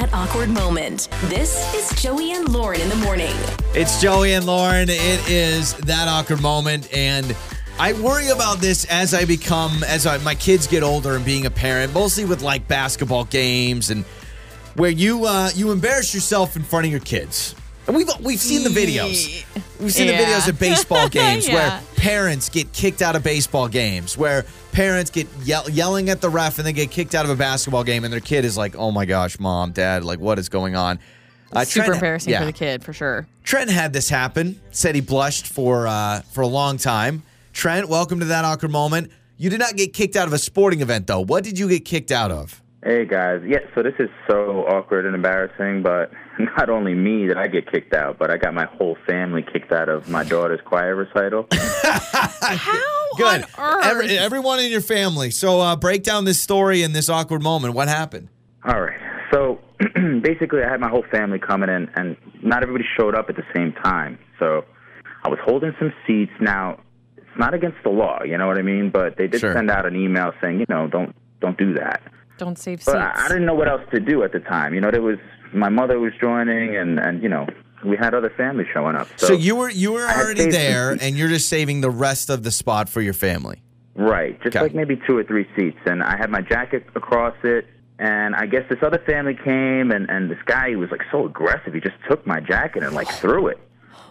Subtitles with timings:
[0.00, 1.08] that awkward moment.
[1.24, 3.34] This is Joey and Lauren in the morning.
[3.74, 4.88] It's Joey and Lauren.
[4.88, 7.36] It is that awkward moment, and
[7.78, 11.44] I worry about this as I become, as I, my kids get older and being
[11.44, 14.04] a parent, mostly with like basketball games and
[14.74, 17.54] where you uh, you embarrass yourself in front of your kids.
[17.90, 19.44] And we've we've seen the videos.
[19.80, 21.54] We've seen the videos of baseball games Yeah.
[21.54, 26.28] where parents get kicked out of baseball games, where parents get yell- yelling at the
[26.30, 28.76] ref and they get kicked out of a basketball game, and their kid is like,
[28.76, 31.00] "Oh my gosh, mom, dad, like what is going on?"
[31.52, 32.38] Uh, Super Trent- embarrassing yeah.
[32.38, 33.26] for the kid, for sure.
[33.42, 34.60] Trent had this happen.
[34.70, 37.24] Said he blushed for uh, for a long time.
[37.52, 39.10] Trent, welcome to that awkward moment.
[39.36, 41.22] You did not get kicked out of a sporting event, though.
[41.22, 42.59] What did you get kicked out of?
[42.82, 46.10] Hey guys, yeah, so this is so awkward and embarrassing, but
[46.56, 49.70] not only me that I get kicked out, but I got my whole family kicked
[49.70, 51.46] out of my daughter's choir recital.
[51.52, 53.42] How Good.
[53.42, 53.84] on earth?
[53.84, 55.30] Every, everyone in your family.
[55.30, 57.74] So uh, break down this story and this awkward moment.
[57.74, 58.28] What happened?
[58.64, 58.98] All right,
[59.30, 59.58] so
[60.22, 63.44] basically I had my whole family coming in, and not everybody showed up at the
[63.54, 64.18] same time.
[64.38, 64.64] So
[65.22, 66.32] I was holding some seats.
[66.40, 66.80] Now,
[67.18, 68.88] it's not against the law, you know what I mean?
[68.90, 69.52] But they did Sure.
[69.52, 72.00] send out an email saying, you know, don't don't do that.
[72.40, 72.96] Don't save But.
[72.96, 74.74] I, I didn't know what else to do at the time.
[74.74, 75.18] You know, there was
[75.52, 77.46] my mother was joining, and and you know
[77.84, 79.08] we had other families showing up.
[79.16, 82.50] So, you were you were already there, and you're just saving the rest of the
[82.50, 83.62] spot for your family.
[83.94, 84.62] right, just Okay.
[84.62, 87.66] like maybe two or three seats, and I had my jacket across it.
[87.98, 91.26] And I guess this other family came, and and this guy he was like so
[91.26, 91.74] aggressive.
[91.74, 93.58] He just took my jacket and like threw it.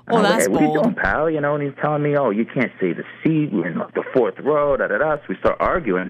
[0.05, 1.30] And Well, I'm like, that's hey, what are you doing, pal?
[1.30, 3.52] You know, and he's telling me, oh, you can't save the seat.
[3.52, 4.77] We're in like, the fourth row.
[4.77, 5.16] Da da da.
[5.17, 6.09] So we start arguing,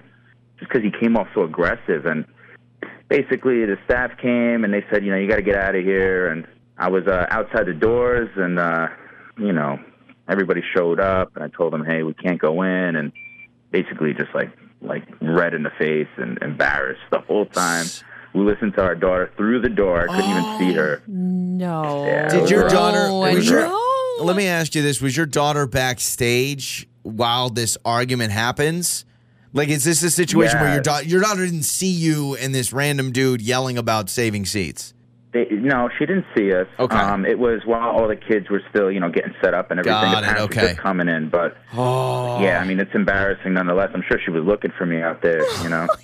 [0.60, 2.06] just because he came off so aggressive.
[2.06, 2.24] And
[3.08, 5.82] basically, the staff came and they said, you know, you got to get out of
[5.84, 6.28] here.
[6.28, 6.46] And
[6.78, 8.88] I was uh, outside the doors, and uh,
[9.38, 9.78] you know,
[10.28, 13.12] everybody showed up, and I told them, hey, we can't go in, and
[13.70, 14.50] basically just like
[14.82, 17.84] like red in the face and embarrassed the whole time.
[18.32, 20.08] We listened to our daughter through the door.
[20.08, 21.02] I couldn't even see her.
[21.06, 22.06] no.
[22.06, 22.72] Yeah, Did your rough.
[22.72, 23.06] daughter?
[23.08, 27.76] Oh, was was your, let me ask you this: Was your daughter backstage while this
[27.84, 29.04] argument happens?
[29.52, 32.72] Like, is this a situation where your daughter your daughter didn't see you and this
[32.72, 34.94] random dude yelling about saving seats?
[35.32, 36.66] They, no, she didn't see us.
[36.78, 36.96] Okay.
[36.96, 39.78] Um, it was while all the kids were still, you know, getting set up and
[39.78, 40.00] everything.
[40.00, 40.72] Got the it, parents were okay.
[40.72, 43.90] just coming in, but Oh, yeah, I mean, it's embarrassing nonetheless.
[43.94, 45.44] I'm sure she was looking for me out there.
[45.62, 45.86] You know.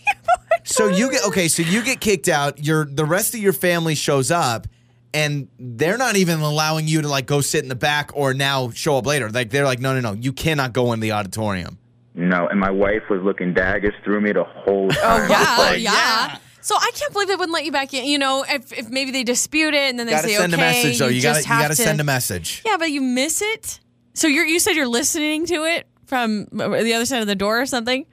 [0.68, 1.46] So you get okay.
[1.46, 2.64] So you get kicked out.
[2.64, 4.66] Your the rest of your family shows up,
[5.14, 8.70] and they're not even allowing you to like go sit in the back or now
[8.70, 9.30] show up later.
[9.30, 11.78] Like they're like, no, no, no, you cannot go in the auditorium.
[12.28, 15.30] No, and my wife was looking daggers through me the whole oh, time.
[15.30, 16.38] Oh yeah, Like, yeah.
[16.60, 18.06] So I can't believe they wouldn't let you back in.
[18.06, 20.52] You know, if, if maybe they dispute it and then they Got to say send
[20.52, 21.06] okay, a message though.
[21.06, 22.62] You, gotta, you got to to send a message.
[22.66, 23.78] Yeah, but you miss it.
[24.14, 27.36] So you're you said you're listening to it from uh, the other side of the
[27.36, 28.04] door or something.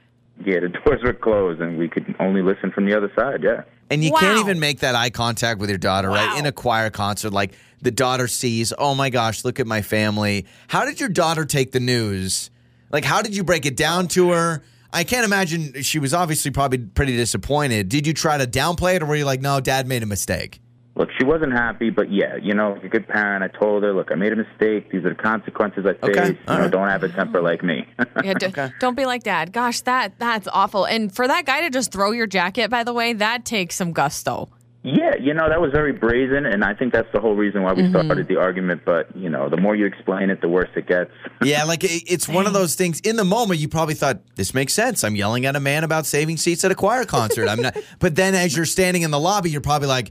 [0.44, 3.42] Yeah, the doors were closed, and we could only listen from the other side.
[3.42, 3.62] Yeah.
[3.90, 6.38] And you can't even make that eye contact with your daughter, right?
[6.38, 10.46] In a choir concert, like the daughter sees, oh my gosh, look at my family.
[10.68, 12.50] How did your daughter take the news?
[12.94, 14.62] Like, how did you break it down to her?
[14.92, 17.88] I can't imagine she was obviously probably pretty disappointed.
[17.88, 20.60] Did you try to downplay it, or were you like, no, dad made a mistake?
[20.94, 23.92] Look, she wasn't happy, but yeah, you know, like a good parent, I told her,
[23.92, 24.92] look, I made a mistake.
[24.92, 26.16] These are the consequences I face.
[26.16, 26.70] Okay, You know, right.
[26.70, 27.84] don't have a temper like me.
[28.22, 29.52] Yeah, d- don't be like dad.
[29.52, 30.84] Gosh, that that's awful.
[30.84, 33.90] And for that guy to just throw your jacket, by the way, that takes some
[33.92, 34.50] gusto.
[34.86, 37.72] Yeah, you know, that was very brazen, and I think that's the whole reason why
[37.72, 37.92] we Mm-hmm.
[38.06, 38.82] started the argument.
[38.84, 41.10] But, you know, the more you explain it, the worse it gets.
[41.42, 43.00] Yeah, like it, it's one of those things.
[43.00, 45.02] In the moment, you probably thought this makes sense.
[45.02, 47.48] I'm yelling at a man about saving seats at a choir concert.
[47.48, 47.76] I'm not.
[47.98, 50.10] But then, as you're standing in the lobby, you're probably like,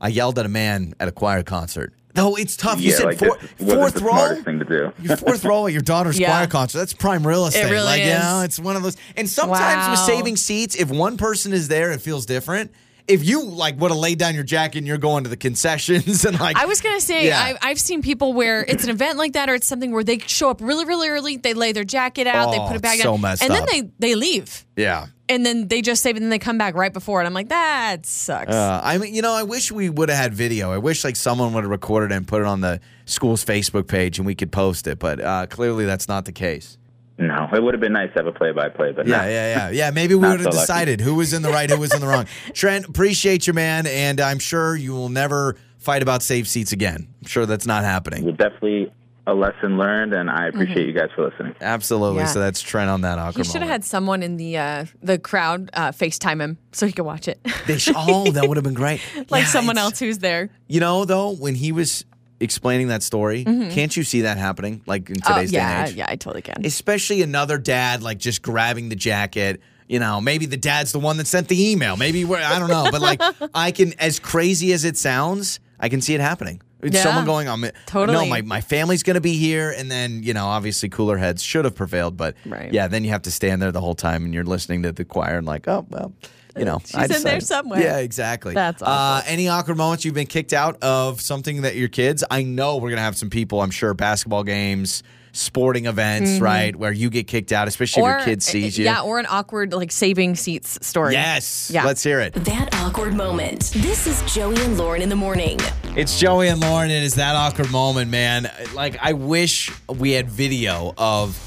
[0.00, 1.92] I yelled at a man at a choir concert.
[2.14, 2.80] No, it's tough.
[2.80, 4.12] You yeah, said like four, this wasn't fourth the row.
[4.12, 4.92] smartest thing to do.
[5.00, 6.28] Your fourth row at your daughter's Yeah.
[6.28, 6.78] choir concert.
[6.78, 7.66] That's prime real estate.
[7.66, 8.22] It really like, you is.
[8.22, 8.96] know, it's one of those.
[9.16, 10.06] And sometimes with Wow.
[10.06, 12.70] saving seats, if one person is there, it feels different.
[13.08, 16.24] If you like would have laid down your jacket and you're going to the concessions
[16.24, 17.40] and like I was gonna say Yeah.
[17.40, 20.18] I, I've seen people where it's an event like that, or it's something where they
[20.18, 21.36] show up really, really early.
[21.36, 23.66] They lay their jacket out, they Oh, put it back it's so messed and up.
[23.66, 23.66] then
[23.98, 25.06] they they leave, yeah.
[25.28, 27.34] and then they just save it, and then they come back right before, and I'm
[27.34, 28.52] like, that sucks.
[28.52, 30.70] Uh, I mean, you know, I wish we would have had video.
[30.72, 33.88] I wish like someone would have recorded it and put it on the school's Facebook
[33.88, 34.98] page and we could post it.
[34.98, 36.78] But uh, clearly, that's not the case.
[37.18, 39.28] No, it would have been nice to have a play-by-play, but Yeah, no.
[39.28, 39.90] yeah, yeah, yeah.
[39.90, 40.60] Maybe we would have so lucky.
[40.60, 42.26] decided who was in the right, who was in the wrong.
[42.54, 47.08] Trent, appreciate you, man, and I'm sure you will never fight about safe seats again.
[47.22, 48.24] I'm sure that's not happening.
[48.24, 48.92] Well, definitely
[49.26, 51.54] a lesson learned, and I appreciate you guys for listening.
[51.60, 52.20] Absolutely.
[52.20, 52.26] Yeah.
[52.26, 55.16] So that's Trent on that he awkward should have had someone in the uh, the
[55.18, 57.38] crowd uh, FaceTime him so he could watch it,
[57.68, 59.00] They sh- oh, that would have been great.
[59.30, 60.50] like Yeah, someone else who's there.
[60.66, 62.04] You know, though, when he was
[62.42, 63.70] explaining that story, mm-hmm.
[63.70, 64.82] can't you see that happening?
[64.86, 65.94] Like in Oh today's yeah, day and age?
[65.96, 66.64] yeah, I totally can.
[66.66, 71.16] especially another dad like just grabbing the jacket You know, maybe the dad's the one
[71.18, 71.96] that sent the email.
[71.98, 73.20] Maybe we're, I don't know, but like
[73.54, 76.62] I can, as crazy as it sounds, I can see it happening.
[76.82, 77.02] It's Yeah.
[77.02, 78.16] someone going, "I'm uh, Totally.
[78.18, 81.40] no, my my family's going to be here," and then you know, obviously, cooler heads
[81.42, 82.72] should have prevailed, but Right.
[82.72, 85.04] yeah, then you have to stand there the whole time and you're listening to the
[85.04, 86.12] choir and like, oh well,
[86.56, 87.80] you know, She's I in there somewhere.
[87.80, 88.54] Yeah, exactly.
[88.54, 92.22] That's Uh, any awkward moments you've been kicked out of something that your kids?
[92.30, 93.60] I know we're gonna have some people.
[93.62, 95.02] I'm sure basketball games,
[95.32, 98.84] sporting events, right, where you get kicked out, especially if your kid sees you.
[98.84, 101.14] Yeah, or an awkward like saving seats story.
[101.14, 101.70] Yes.
[101.72, 101.84] Yeah.
[101.86, 102.34] Let's hear it.
[102.34, 103.70] That awkward moment.
[103.76, 105.58] This is Joey and Lauren in the morning.
[105.96, 106.90] It's Joey and Lauren.
[106.90, 108.50] and It is that awkward moment, man.
[108.74, 111.38] Like, I wish we had video of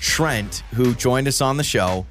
[0.00, 2.06] Trent, who joined us on the show.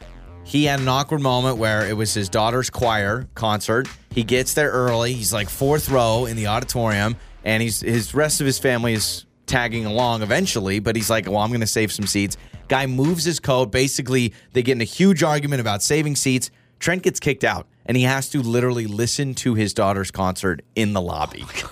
[0.45, 3.88] He had an awkward moment where it was his daughter's choir concert.
[4.12, 5.13] He gets there early.
[5.13, 9.25] He's like fourth row in the auditorium, and he's his rest of his family is
[9.45, 10.80] tagging along eventually.
[10.80, 12.38] But he's like, "Well, I'm going to save some seats."
[12.68, 13.72] Guy moves his coat.
[13.72, 16.51] Basically, they get in a huge argument about saving seats.
[16.80, 20.94] Trent gets kicked out, and he has to literally listen to his daughter's concert in
[20.94, 21.45] the lobby.
[21.45, 21.72] Oh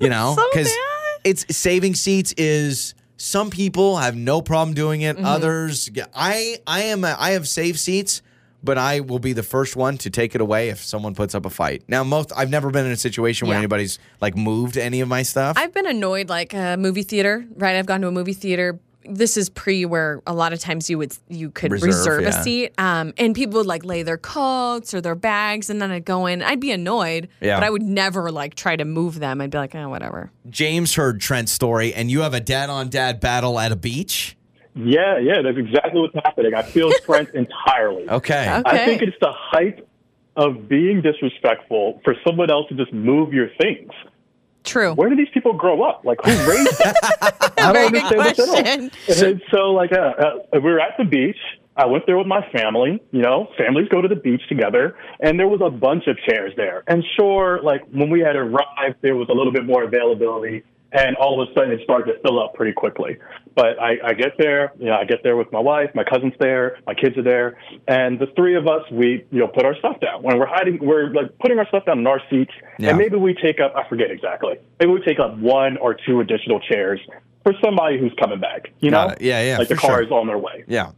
[0.00, 1.20] you know, because bad.
[1.24, 5.20] it's saving seats is some people have no problem doing Mm-hmm.
[5.24, 5.24] it.
[5.24, 8.20] Others, I I am a, I have safe seats,
[8.64, 11.46] but I will be the first one to take it away if someone puts up
[11.46, 11.84] a fight.
[11.86, 13.60] Now, most I've never been in a situation where Yeah.
[13.60, 15.56] anybody's like moved any of my stuff.
[15.56, 17.76] I've been annoyed like a movie theater, right?
[17.76, 18.80] I've gone to a movie theater.
[19.04, 22.28] This is pre where a lot of times you would you could Reserve, reserve, yeah.
[22.28, 25.90] a seat, um, and people would like lay their coats or their bags, and then
[25.90, 26.42] I'd go in.
[26.42, 27.58] I'd be annoyed, Yeah.
[27.58, 29.40] but I would never like try to move them.
[29.40, 30.30] I'd be like, oh, whatever.
[30.50, 34.36] James heard Trent's story, and you have a dad on dad battle at a beach.
[34.74, 36.54] Yeah, yeah, that's exactly what's happening.
[36.54, 38.08] I feel Trent entirely.
[38.08, 38.50] Okay.
[38.50, 38.62] Okay.
[38.64, 39.86] I think it's the height
[40.36, 43.90] of being disrespectful for someone else to just move your things.
[44.64, 44.94] True.
[44.94, 46.04] Where do these people grow up?
[46.04, 46.94] Like, who raised them?
[47.58, 48.62] I Very don't good understand this at all.
[48.62, 49.26] question.
[49.30, 51.36] And so, like, uh, uh, we were at the beach.
[51.76, 53.02] I went there with my family.
[53.12, 56.52] You know, families go to the beach together, and there was a bunch of chairs
[56.56, 56.84] there.
[56.86, 61.16] And sure, like when we had arrived, there was a little bit more availability, and
[61.16, 63.16] all of a sudden it started to fill up pretty quickly.
[63.54, 66.34] But I, I get there, you know, I get there with my wife, my cousin's
[66.38, 67.58] there, my kids are there,
[67.88, 70.22] and the three of us, we, you know, put our stuff down.
[70.22, 72.90] When we're hiding, we're like putting our stuff down in our seats, Yeah.
[72.90, 76.20] and maybe we take up, I forget exactly, maybe we take up one or two
[76.20, 77.00] additional chairs
[77.42, 78.68] for somebody who's coming back.
[78.80, 79.22] You Got know, it.
[79.22, 80.02] Yeah, yeah, like the car sure.
[80.04, 80.64] is on their way.
[80.66, 80.92] Yeah.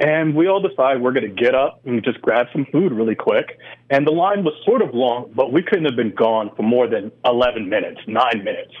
[0.00, 3.16] And we all decide we're going to get up and just grab some food really
[3.16, 3.58] quick.
[3.90, 6.86] And the line was sort of long, but we couldn't have been gone for more
[6.86, 8.72] than 11 minutes, nine minutes.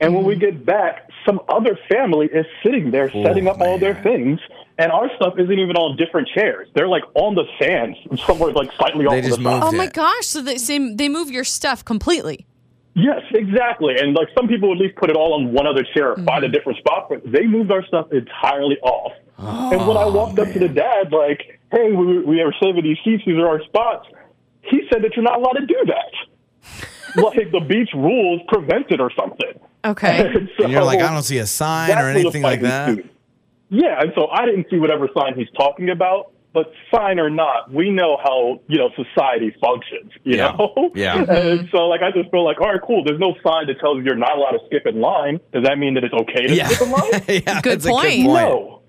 [0.00, 4.00] And when we get back, some other family is sitting there setting up all their
[4.02, 4.38] things,
[4.78, 6.68] and our stuff isn't even on different chairs.
[6.74, 7.96] They're like on the sand,
[8.26, 9.60] somewhere like slightly off They to the just side.
[9.60, 10.26] moved Oh my gosh!
[10.26, 12.46] So they same, they move your stuff completely.
[12.94, 13.96] Yes, exactly.
[13.96, 16.44] And like some people at least put it all on one other chair or find
[16.44, 19.12] a different spot, but they moved our stuff entirely off.
[19.38, 22.98] and when I walked up to the dad, like, hey, we, we are saving these
[23.04, 24.08] seats, these are our spots,
[24.62, 26.82] he said that you're not allowed to do that.
[27.22, 29.60] like the beach rules prevent it or something.
[29.84, 30.32] Okay.
[30.34, 32.90] And, so And you're like, I don't see a sign or anything like that.
[32.90, 33.10] ensued.
[33.70, 37.70] Yeah, and so I didn't see whatever sign he's talking about, but sign or not,
[37.70, 40.10] we know how you know society functions.
[40.24, 40.56] You Yeah.
[40.56, 41.18] know, Yeah.
[41.18, 41.66] And mm-hmm.
[41.70, 43.04] so, like, I just feel like, all right, cool.
[43.04, 45.38] There's no sign that tells you you're not allowed to skip in line.
[45.52, 46.68] Does that mean that it's okay to Yeah.
[46.68, 47.10] skip in line?
[47.28, 48.06] yeah, Good point.
[48.08, 48.24] good point.
[48.24, 48.80] No.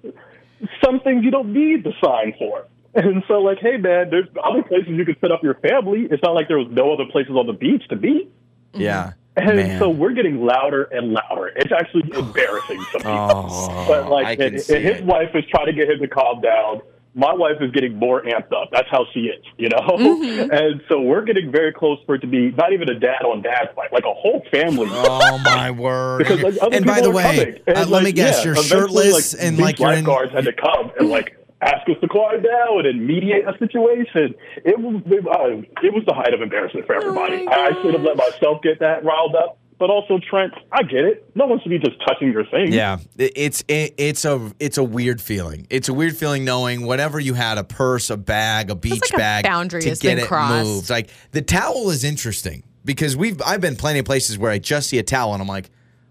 [0.83, 2.65] Some things you don't need the sign for.
[2.95, 6.07] And so, like, hey, man, there's other places you could set up your family.
[6.09, 8.29] It's not like there was no other places on the beach to be.
[8.73, 9.13] Yeah.
[9.39, 9.79] And Man.
[9.79, 11.51] so we're getting louder and louder.
[11.55, 13.05] It's actually embarrassing to me.
[13.05, 15.05] Oh, but I like, can and, see and his it.
[15.05, 16.81] wife is trying to get him to calm down.
[17.15, 18.69] My wife is getting more amped up.
[18.71, 19.77] That's how she is, you know.
[19.79, 20.51] Mm-hmm.
[20.59, 23.41] And so we're getting very close for it to be not even a dad on
[23.41, 24.87] dad fight, like a whole family.
[24.89, 26.19] Oh my word!
[26.19, 27.61] Because like other and by the way.
[27.65, 30.05] And, uh, let like, me guess, yeah, you're shirtless like, and these like you're in.
[30.05, 34.35] had to come and like ask us to quiet down and mediate a situation.
[34.63, 37.45] It was it, uh, it was the height of embarrassment for everybody.
[37.45, 39.57] my I, I should have let myself get that riled up.
[39.77, 41.31] But also, Trent, I get it.
[41.35, 42.73] No one should be just touching your thing.
[42.73, 45.67] Yeah, it's it, it's a it's a weird feeling.
[45.69, 49.13] It's a weird feeling knowing whatever you had a purse, a bag, a beach like
[49.13, 50.65] a bag boundary to has get been it crossed.
[50.65, 50.89] moved.
[50.89, 54.89] Like the towel is interesting because we've I've been plenty of places where I just
[54.89, 55.69] see a towel and I'm like,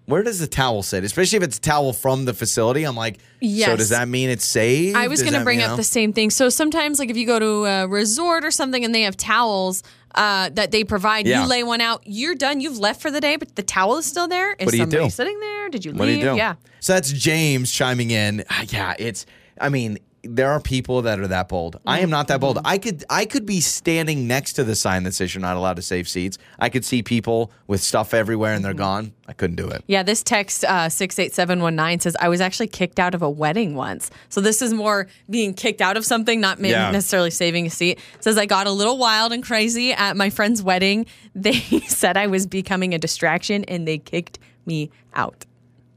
[0.08, 1.04] where does the towel sit?
[1.04, 2.84] Especially if it's a towel from the facility.
[2.84, 4.96] I'm like, so does that mean it's saved?
[4.96, 5.76] I was going to bring up know?
[5.76, 6.30] the same thing.
[6.30, 9.82] So sometimes, like if you go to a resort or something and they have towels
[10.14, 11.42] uh, that they provide, Yeah.
[11.42, 12.02] you lay one out.
[12.06, 12.60] You're done.
[12.60, 14.54] You've left for the day, but the towel is still there.
[14.54, 15.10] Is What do you somebody do?
[15.10, 15.68] sitting there?
[15.68, 16.24] Did you What do leave?
[16.24, 16.36] you do?
[16.36, 16.54] Yeah.
[16.80, 18.44] So that's James chiming in.
[18.50, 19.26] Ah, Yeah, it's.
[19.60, 21.80] I mean, there are people that are that bold.
[21.86, 22.58] I am not that bold.
[22.64, 25.76] I could I could be standing next to the sign that says you're not allowed
[25.76, 26.38] to save seats.
[26.58, 29.12] I could see people with stuff everywhere and they're gone.
[29.28, 29.84] I couldn't do it.
[29.86, 34.10] Yeah, this text uh, 68719 says, I was actually kicked out of a wedding once.
[34.28, 36.90] So this is more being kicked out of something, not maybe Yeah.
[36.90, 37.98] necessarily saving a seat.
[38.14, 41.06] It says, I got a little wild and crazy at my friend's wedding.
[41.34, 41.52] They
[41.86, 45.44] said I was becoming a distraction and they kicked me out.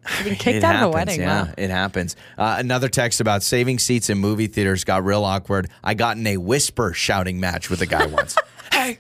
[0.06, 1.20] I've been kicked it out happens, of a wedding.
[1.22, 1.54] Yeah, Wow.
[1.58, 2.16] it happens.
[2.38, 5.70] Uh, another text about saving seats in movie theaters got real awkward.
[5.84, 8.36] I got in a whisper shouting match with a guy once.
[8.74, 8.98] hey,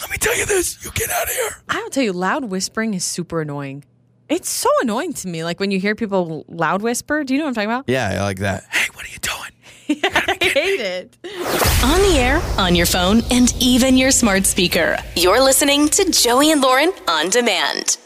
[0.00, 0.84] let me tell you this.
[0.84, 1.50] You get out of here.
[1.68, 3.84] I'll tell you, loud whispering is super annoying.
[4.28, 5.44] It's so annoying to me.
[5.44, 7.22] Like when you hear people loud whisper.
[7.22, 7.84] Do you know what I'm talking about?
[7.88, 8.64] Yeah, I like that.
[8.70, 10.02] Hey, what are you doing?
[10.04, 11.18] I hate it.
[11.84, 14.96] On the air, on your phone, and even your smart speaker.
[15.16, 17.98] You're listening to Joey and Lauren on demand.